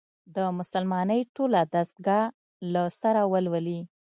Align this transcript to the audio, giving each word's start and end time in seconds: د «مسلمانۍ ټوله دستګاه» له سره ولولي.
د 0.35 0.37
«مسلمانۍ 0.57 1.21
ټوله 1.35 1.61
دستګاه» 1.73 2.25
له 2.73 2.83
سره 2.99 3.21
ولولي. 3.31 3.79